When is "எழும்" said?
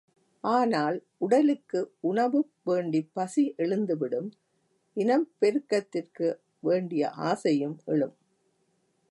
7.85-8.15